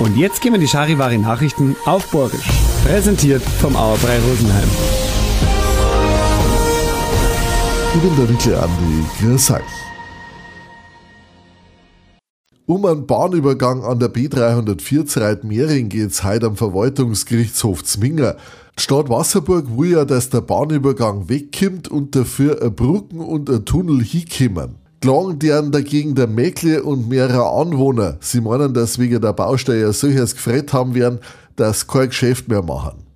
[0.00, 2.48] Und jetzt gehen wir die Charivari Nachrichten auf Borgisch.
[2.86, 4.68] Präsentiert vom Auerbrei Rosenheim.
[12.64, 18.36] Um einen Bahnübergang an der B340 Reitmering geht es heute am Verwaltungsgerichtshof Zminger.
[18.78, 23.66] Die Stadt Wasserburg will ja, dass der Bahnübergang wegkommt und dafür eine Brücken und ein
[23.66, 24.79] Tunnel hinkommen.
[25.00, 28.18] Klagen deren dagegen der Mäkle und mehrere Anwohner.
[28.20, 31.20] Sie meinen, dass wegen der Baustelle solches gefret haben werden,
[31.56, 33.09] dass kein Geschäft mehr machen.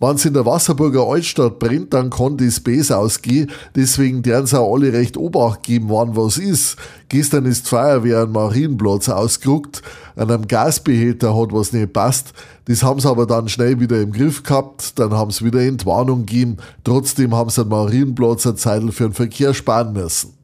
[0.00, 3.50] Wenn es in der Wasserburger Altstadt brennt, dann kann das besser ausgehen.
[3.74, 6.76] Deswegen deren auch alle recht Obacht geben, wann was ist.
[7.08, 9.82] Gestern ist die Feuerwehr am Marienplatz ausgerückt.
[10.14, 12.32] An einem Gasbehälter hat was nicht passt.
[12.66, 15.00] Das haben sie aber dann schnell wieder im Griff gehabt.
[15.00, 16.58] Dann haben sie wieder Entwarnung gegeben.
[16.84, 20.34] Trotzdem haben sie am Marienplatz eine Zeit für den Verkehr sparen müssen.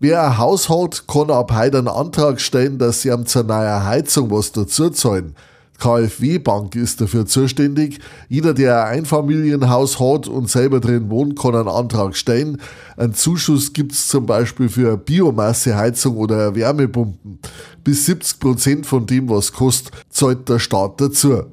[0.00, 3.84] Wer ein Haus hat, kann ab heute einen Antrag stellen, dass sie ihm zur neuen
[3.84, 5.36] Heizung was dazu zahlen.
[5.82, 7.98] KfW Bank ist dafür zuständig.
[8.28, 12.60] Jeder, der ein Einfamilienhaus hat und selber drin wohnt, kann einen Antrag stellen.
[12.96, 17.40] Ein Zuschuss gibt es zum Beispiel für Biomasseheizung oder Wärmepumpen.
[17.82, 21.46] Bis 70 Prozent von dem, was kostet, zahlt der Staat dazu.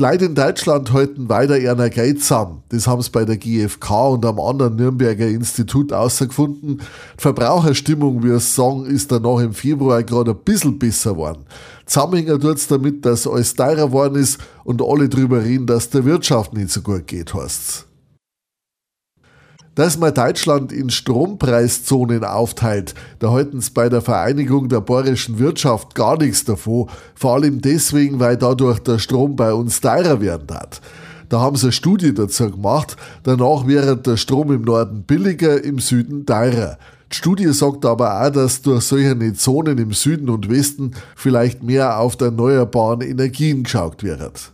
[0.00, 2.62] Leute in Deutschland halten weiter eher Geld zusammen.
[2.70, 6.78] Das haben sie bei der GfK und am anderen Nürnberger Institut herausgefunden.
[6.78, 11.44] Die Verbraucherstimmung, wie es sagen, ist danach im Februar gerade ein bisschen besser geworden.
[11.86, 16.04] Zusammenhängen tut es damit, dass alles teurer geworden ist und alle drüber reden, dass der
[16.04, 17.89] Wirtschaft nicht so gut geht, heißt's.
[19.76, 25.94] Dass man Deutschland in Strompreiszonen aufteilt, da halten sie bei der Vereinigung der bayerischen Wirtschaft
[25.94, 30.80] gar nichts davon, vor allem deswegen, weil dadurch der Strom bei uns teurer werden hat.
[31.28, 35.78] Da haben sie eine Studie dazu gemacht, danach wäre der Strom im Norden billiger, im
[35.78, 36.76] Süden teurer.
[37.12, 42.00] Die Studie sagt aber auch, dass durch solche Zonen im Süden und Westen vielleicht mehr
[42.00, 44.52] auf der erneuerbaren Energien geschaut wird.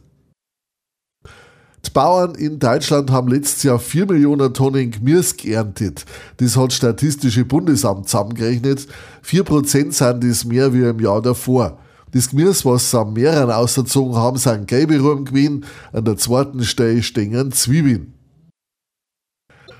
[1.96, 6.04] Bauern in Deutschland haben letztes Jahr 4 Millionen Tonnen Gemüse geerntet.
[6.36, 8.86] Das hat Statistische Bundesamt zusammengerechnet.
[9.24, 11.78] 4% sind das mehr wie im Jahr davor.
[12.12, 15.64] Das Gemüse, was sie am Meeren ausgezogen haben, sind gelbe Rum gewesen.
[15.94, 18.12] An der zweiten Stelle stehen Zwiebeln.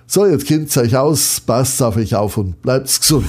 [0.06, 3.28] So, jetzt kennt ihr euch aus, passt auf euch auf und bleibt gesund.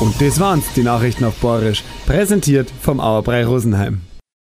[0.00, 1.84] Und das waren's, die Nachrichten auf Borisch.
[2.06, 4.00] Präsentiert vom Auerbrei Rosenheim.